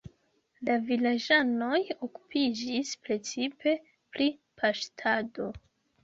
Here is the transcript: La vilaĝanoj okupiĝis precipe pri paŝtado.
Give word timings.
La 0.67 0.75
vilaĝanoj 0.85 1.81
okupiĝis 2.07 2.93
precipe 3.07 3.73
pri 4.17 4.27
paŝtado. 4.63 5.51